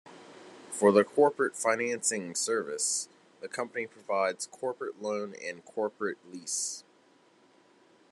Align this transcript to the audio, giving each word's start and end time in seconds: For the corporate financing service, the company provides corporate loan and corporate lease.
For 0.71 0.91
the 0.91 1.03
corporate 1.03 1.55
financing 1.55 2.33
service, 2.33 3.07
the 3.39 3.47
company 3.47 3.85
provides 3.85 4.47
corporate 4.47 4.99
loan 4.99 5.35
and 5.39 5.63
corporate 5.63 6.17
lease. 6.27 6.83